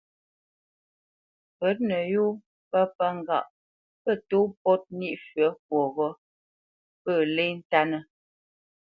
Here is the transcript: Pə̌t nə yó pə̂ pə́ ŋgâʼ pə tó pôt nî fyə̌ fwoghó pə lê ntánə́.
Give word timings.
Pə̌t 1.57 1.77
nə 1.87 1.97
yó 2.13 2.25
pə̂ 2.71 2.81
pə́ 2.97 3.09
ŋgâʼ 3.19 3.49
pə 4.03 4.11
tó 4.29 4.39
pôt 4.61 4.81
nî 4.99 5.09
fyə̌ 5.27 5.49
fwoghó 5.65 6.09
pə 7.03 7.11
lê 7.35 7.47
ntánə́. 7.59 8.01